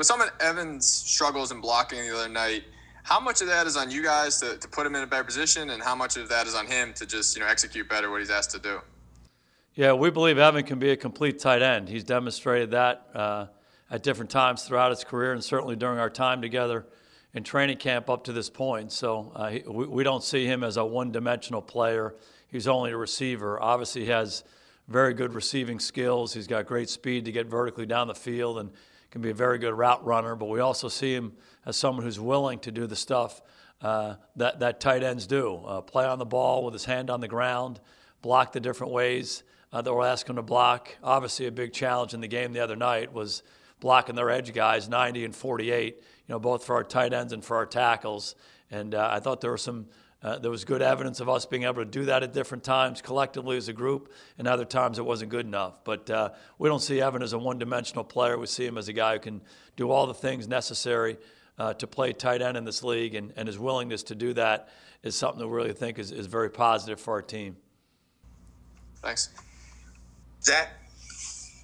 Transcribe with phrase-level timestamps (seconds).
[0.00, 2.64] with some of Evans' struggles in blocking the other night,
[3.02, 5.24] how much of that is on you guys to, to put him in a better
[5.24, 8.10] position, and how much of that is on him to just you know execute better
[8.10, 8.80] what he's asked to do?
[9.74, 11.86] Yeah, we believe Evan can be a complete tight end.
[11.86, 13.48] He's demonstrated that uh,
[13.90, 16.86] at different times throughout his career, and certainly during our time together
[17.34, 18.92] in training camp up to this point.
[18.92, 22.14] So uh, he, we, we don't see him as a one-dimensional player.
[22.48, 23.60] He's only a receiver.
[23.60, 24.44] Obviously, he has
[24.88, 26.32] very good receiving skills.
[26.32, 28.70] He's got great speed to get vertically down the field and
[29.10, 30.34] can be a very good route runner.
[30.34, 31.32] But we also see him
[31.66, 33.42] as someone who's willing to do the stuff
[33.82, 37.20] uh, that, that tight ends do uh, play on the ball with his hand on
[37.20, 37.80] the ground,
[38.22, 40.96] block the different ways uh, that we're asking him to block.
[41.02, 43.42] Obviously, a big challenge in the game the other night was
[43.80, 47.44] blocking their edge guys 90 and 48, you know, both for our tight ends and
[47.44, 48.34] for our tackles.
[48.70, 49.86] And uh, I thought there were some
[50.22, 53.00] uh, there was good evidence of us being able to do that at different times
[53.00, 55.82] collectively as a group, and other times it wasn't good enough.
[55.84, 58.38] But uh, we don't see Evan as a one dimensional player.
[58.38, 59.40] We see him as a guy who can
[59.76, 61.16] do all the things necessary
[61.58, 64.68] uh, to play tight end in this league, and, and his willingness to do that
[65.02, 67.56] is something that we really think is, is very positive for our team.
[69.02, 69.30] Thanks.
[70.42, 70.79] Zach?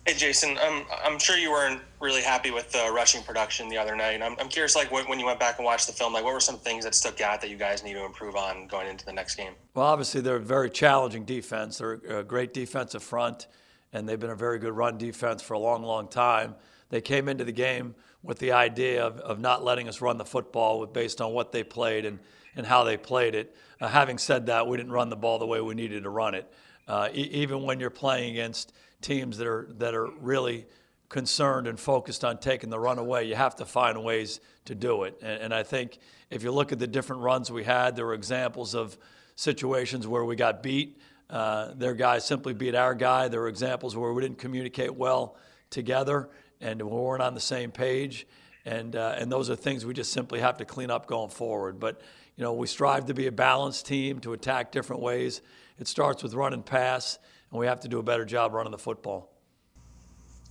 [0.06, 0.56] Hey, Jason.
[0.58, 4.22] Um, I'm sure you weren't really happy with the rushing production the other night.
[4.22, 6.38] I'm, I'm curious, like, when you went back and watched the film, like, what were
[6.38, 9.12] some things that stuck out that you guys need to improve on going into the
[9.12, 9.54] next game?
[9.74, 11.78] Well, obviously, they're a very challenging defense.
[11.78, 13.48] They're a great defensive front,
[13.92, 16.54] and they've been a very good run defense for a long, long time.
[16.88, 20.24] They came into the game with the idea of, of not letting us run the
[20.24, 22.20] football with, based on what they played and,
[22.54, 23.56] and how they played it.
[23.80, 26.36] Uh, having said that, we didn't run the ball the way we needed to run
[26.36, 26.48] it.
[26.86, 30.66] Uh, e- even when you're playing against– teams that are that are really
[31.08, 35.04] concerned and focused on taking the run away, you have to find ways to do
[35.04, 35.16] it.
[35.22, 35.98] And, and, I think
[36.30, 38.98] if you look at the different runs we had, there were examples of
[39.36, 40.98] situations where we got beat.
[41.28, 43.28] Uh, their guy simply beat our guy.
[43.28, 45.36] There were examples where we didn't communicate well
[45.70, 46.28] together
[46.60, 48.26] and we weren't on the same page.
[48.64, 51.78] And, uh, and those are things we just simply have to clean up going forward.
[51.78, 52.00] But,
[52.36, 55.40] you know, we strive to be a balanced team, to attack different ways.
[55.78, 57.18] It starts with run and pass
[57.50, 59.30] and we have to do a better job running the football.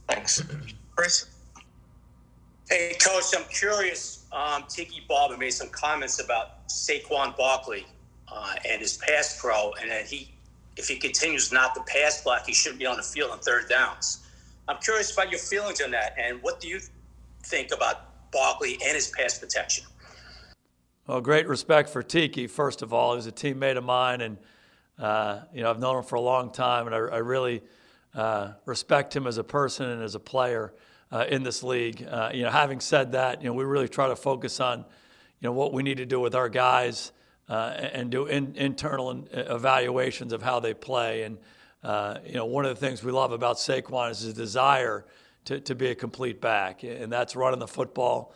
[0.08, 0.42] Thanks.
[0.96, 1.28] Chris?
[2.70, 4.26] Hey, Coach, I'm curious.
[4.32, 7.86] Um, Tiki Barber made some comments about Saquon Barkley
[8.28, 10.32] uh, and his pass pro, and that he,
[10.78, 13.70] if he continues not to pass block, he shouldn't be on the field on third
[13.70, 14.26] downs.
[14.68, 16.80] I'm curious about your feelings on that, and what do you
[17.44, 19.86] think about Barkley and his pass protection?
[21.06, 23.12] Well, great respect for Tiki, first of all.
[23.12, 24.38] He was a teammate of mine, and–
[24.98, 27.62] uh, you know, I've known him for a long time, and I, I really
[28.14, 30.74] uh, respect him as a person and as a player
[31.12, 32.06] uh, in this league.
[32.10, 35.50] Uh, you know, having said that, you know, we really try to focus on, you
[35.50, 37.12] know, what we need to do with our guys
[37.50, 41.24] uh, and do in, internal evaluations of how they play.
[41.24, 41.38] And
[41.84, 45.06] uh, you know, one of the things we love about Saquon is his desire
[45.44, 48.34] to, to be a complete back, and that's running the football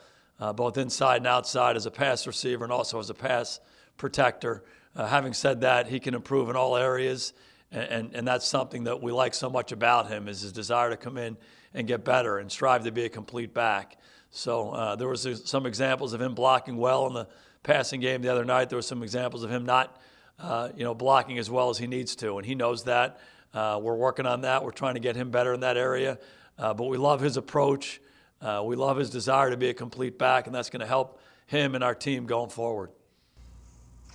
[0.56, 3.60] both inside and outside as a pass receiver and also as a pass
[3.98, 4.64] protector.
[4.96, 7.34] Uh, having said that, he can improve in all areas,
[7.72, 10.90] and, and, and, that's something that we like so much about him is his desire
[10.90, 11.38] to come in
[11.74, 13.98] and get better and strive to be a complete back.
[14.32, 17.28] So uh, there was some examples of him blocking well in the
[17.64, 18.70] passing game the other night.
[18.70, 20.00] There were some examples of him not,
[20.40, 23.20] uh, you know, blocking as well as he needs to, and he knows that.
[23.54, 24.64] Uh, we're working on that.
[24.64, 26.20] We're trying to get him better in that area,
[26.58, 28.00] uh, but we love his approach.
[28.42, 31.20] Uh, we love his desire to be a complete back, and that's going to help
[31.48, 32.92] him and our team going forward.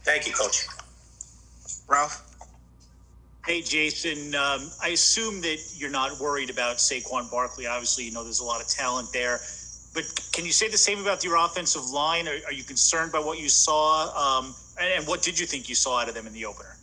[0.05, 0.67] Thank you, Coach.
[1.89, 2.23] Ralph?
[3.47, 4.35] Hey, Jason.
[4.35, 7.67] Um, I assume that you're not worried about Saquon Barkley.
[7.67, 9.41] Obviously, you know there's a lot of talent there.
[9.95, 12.27] But can you say the same about your offensive line?
[12.29, 14.39] Are, are you concerned by what you saw?
[14.39, 16.77] Um, and, and, what did you think you saw out of them in the opener?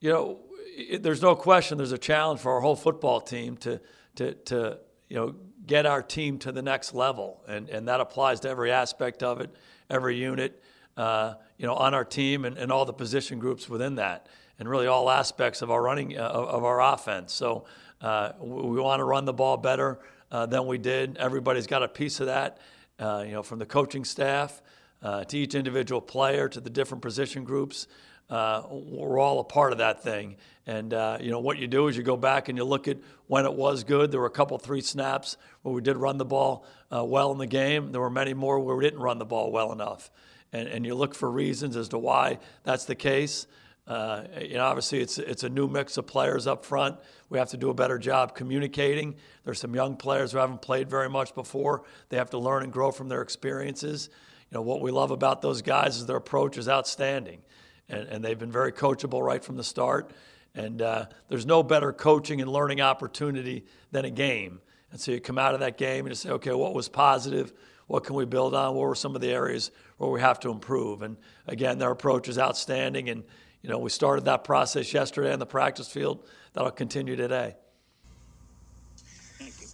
[0.00, 0.40] You know,
[0.76, 3.80] it, there's no question there's a challenge for our whole football team to,
[4.16, 4.78] to, to
[5.08, 5.34] you know,
[5.66, 7.42] get our team to the next level.
[7.46, 9.50] And, and that applies to every aspect of it,
[9.88, 10.62] every unit
[10.96, 14.26] uh, you know, on our team and, and all the position groups within that,
[14.58, 17.32] and really all aspects of our running uh, of our offense.
[17.32, 17.64] So
[18.00, 19.98] uh, we want to run the ball better
[20.30, 21.16] uh, than we did.
[21.16, 22.58] Everybody's got a piece of that,
[22.98, 24.62] uh, you know, from the coaching staff
[25.02, 27.86] uh, to each individual player to the different position groups.
[28.28, 30.36] we're all a part of that thing.
[30.66, 30.92] And
[31.22, 33.54] you know what you do is you go back and you look at when it
[33.54, 34.10] was good.
[34.10, 37.46] There were a couple, three snaps where we did run the ball well in the
[37.46, 37.92] game.
[37.92, 40.10] There were many more where we didn't run the ball well enough
[40.52, 43.46] and, and you look for reasons as to why that's the case.
[43.86, 46.96] Uh, you know, obviously, it's it's a new mix of players up front.
[47.28, 49.16] We have to do a better job communicating.
[49.44, 51.82] There's some young players who haven't played very much before.
[52.08, 54.10] They have to learn and grow from their experiences.
[54.50, 57.40] You know, what we love about those guys is their approach is outstanding,
[57.88, 60.12] and, and they've been very coachable right from the start.
[60.54, 64.60] And uh, there's no better coaching and learning opportunity than a game.
[64.92, 67.52] And so you come out of that game and you say, okay, what was positive?
[67.90, 68.76] What can we build on?
[68.76, 71.02] What were some of the areas where we have to improve?
[71.02, 71.16] And
[71.48, 73.08] again, their approach is outstanding.
[73.08, 73.24] And
[73.62, 76.24] you know, we started that process yesterday on the practice field.
[76.52, 77.56] That'll continue today.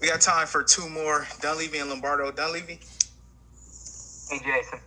[0.01, 1.27] We got time for two more.
[1.43, 2.33] Dunleavy and Lombardo.
[2.33, 2.81] Dunleavy.
[4.31, 4.81] Hey, Jason.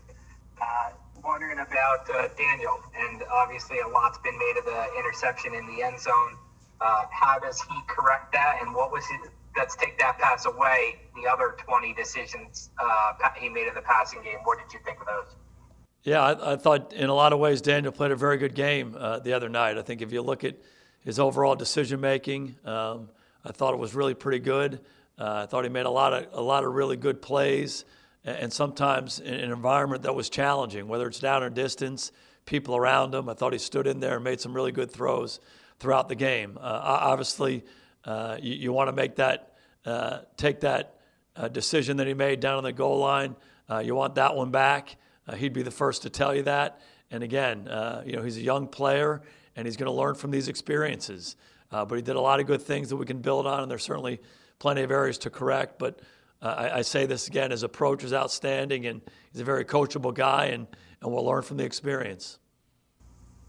[0.59, 0.89] Uh,
[1.23, 5.83] wondering about uh, Daniel, and obviously a lot's been made of the interception in the
[5.83, 6.35] end zone.
[6.81, 9.29] Uh, how does he correct that, and what was it?
[9.57, 10.99] Let's take that pass away.
[11.21, 14.37] The other 20 decisions uh, he made in the passing game.
[14.43, 15.35] What did you think of those?
[16.03, 18.95] Yeah, I, I thought in a lot of ways Daniel played a very good game
[18.97, 19.77] uh, the other night.
[19.77, 20.55] I think if you look at
[21.01, 23.09] his overall decision making, um,
[23.43, 24.81] I thought it was really pretty good.
[25.17, 27.83] Uh, I thought he made a lot of a lot of really good plays,
[28.23, 32.13] and sometimes in an environment that was challenging, whether it's down or distance,
[32.45, 33.27] people around him.
[33.27, 35.39] I thought he stood in there and made some really good throws
[35.79, 36.57] throughout the game.
[36.59, 37.65] Uh, obviously,
[38.09, 39.53] uh, you, you want to make that
[39.85, 40.95] uh, take that
[41.35, 43.35] uh, decision that he made down on the goal line.
[43.69, 44.95] Uh, you want that one back.
[45.37, 46.81] he'd be the first to tell you that.
[47.11, 47.67] And again,
[48.05, 49.21] you know, he's a young player
[49.55, 51.35] and he's going to learn from these experiences.
[51.69, 53.83] but he did a lot of good things that we can build on, and there's
[53.83, 54.19] certainly
[54.57, 55.77] plenty of areas to correct.
[55.77, 55.99] But
[56.41, 59.01] uh, I, I, say this again: his approach is outstanding, and
[59.31, 60.67] he's a very coachable guy, and,
[61.01, 62.39] and we'll learn from the experience.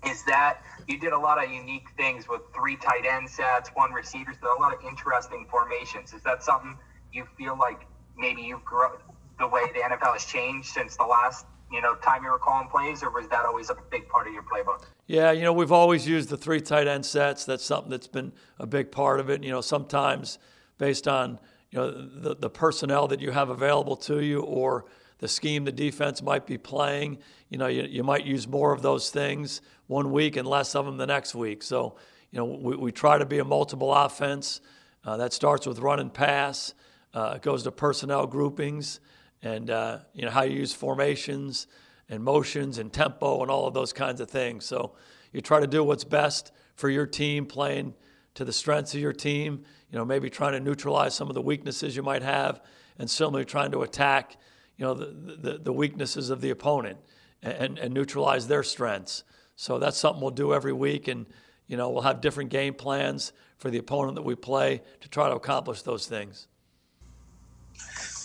[0.06, 3.92] Is that you did a lot of unique things with three tight end sets, one
[3.92, 6.12] receiver, so a lot of interesting formations.
[6.12, 6.76] Is that something
[7.12, 7.86] you feel like
[8.16, 8.92] maybe you've grown
[9.38, 12.68] the way the NFL has changed since the last you know time you were calling
[12.68, 14.84] plays, or was that always a big part of your playbook?
[15.06, 17.44] Yeah, you know we've always used the three tight end sets.
[17.44, 19.42] That's something that's been a big part of it.
[19.42, 20.38] You know sometimes
[20.78, 21.38] based on
[21.70, 24.86] you know the, the personnel that you have available to you or
[25.20, 27.18] the scheme the defense might be playing.
[27.48, 30.84] You know, you, you might use more of those things one week and less of
[30.84, 31.62] them the next week.
[31.62, 31.96] So,
[32.30, 34.60] you know, we, we try to be a multiple offense.
[35.04, 36.74] Uh, that starts with run and pass.
[37.14, 39.00] Uh, it goes to personnel groupings
[39.42, 41.66] and, uh, you know, how you use formations
[42.08, 44.64] and motions and tempo and all of those kinds of things.
[44.64, 44.92] So
[45.32, 47.94] you try to do what's best for your team, playing
[48.34, 51.42] to the strengths of your team you know, maybe trying to neutralize some of the
[51.42, 52.60] weaknesses you might have,
[52.98, 54.36] and similarly trying to attack,
[54.80, 56.96] you know, the, the, the weaknesses of the opponent
[57.42, 59.24] and, and neutralize their strengths.
[59.54, 61.26] So that's something we'll do every week, and
[61.66, 65.28] you know, we'll have different game plans for the opponent that we play to try
[65.28, 66.48] to accomplish those things.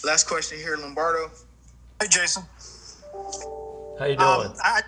[0.06, 1.30] Last question here, Lombardo.
[2.02, 2.44] Hey, Jason.
[4.00, 4.22] How you doing?
[4.22, 4.81] Um, I,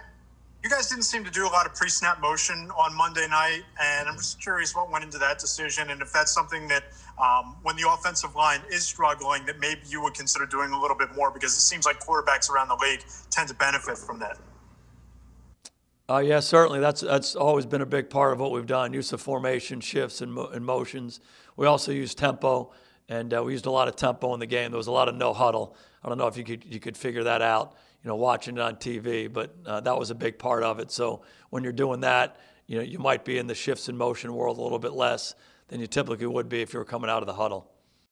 [0.67, 4.09] you guys didn't seem to do a lot of pre-snap motion on Monday night, and
[4.09, 6.83] I'm just curious what went into that decision, and if that's something that,
[7.17, 10.97] um, when the offensive line is struggling, that maybe you would consider doing a little
[10.97, 14.39] bit more because it seems like quarterbacks around the league tend to benefit from that.
[16.09, 16.81] Uh, yeah, certainly.
[16.81, 18.91] That's that's always been a big part of what we've done.
[18.91, 21.21] Use of formation, shifts, and, mo- and motions.
[21.55, 22.73] We also use tempo,
[23.07, 24.71] and uh, we used a lot of tempo in the game.
[24.71, 25.77] There was a lot of no huddle.
[26.03, 28.61] I don't know if you could you could figure that out you know, watching it
[28.61, 29.31] on TV.
[29.31, 30.91] But uh, that was a big part of it.
[30.91, 34.33] So when you're doing that, you know, you might be in the shifts in motion
[34.33, 35.35] world a little bit less
[35.69, 37.71] than you typically would be if you were coming out of the huddle.